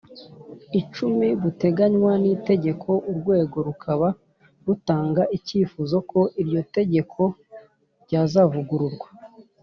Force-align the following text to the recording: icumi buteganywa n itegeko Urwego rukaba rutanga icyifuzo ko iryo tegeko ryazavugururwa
icumi 0.81 1.27
buteganywa 1.41 2.13
n 2.23 2.25
itegeko 2.35 2.89
Urwego 3.09 3.57
rukaba 3.67 4.07
rutanga 4.65 5.21
icyifuzo 5.37 5.95
ko 6.11 6.19
iryo 6.41 6.61
tegeko 6.75 7.21
ryazavugururwa 8.03 9.07